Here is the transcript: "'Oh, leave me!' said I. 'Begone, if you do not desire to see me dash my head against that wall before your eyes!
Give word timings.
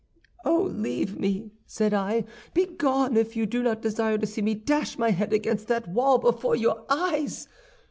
"'Oh, 0.43 0.63
leave 0.63 1.19
me!' 1.19 1.51
said 1.67 1.93
I. 1.93 2.25
'Begone, 2.55 3.15
if 3.15 3.35
you 3.35 3.45
do 3.45 3.61
not 3.61 3.83
desire 3.83 4.17
to 4.17 4.25
see 4.25 4.41
me 4.41 4.55
dash 4.55 4.97
my 4.97 5.11
head 5.11 5.31
against 5.31 5.67
that 5.67 5.87
wall 5.87 6.17
before 6.17 6.55
your 6.55 6.85
eyes! 6.89 7.47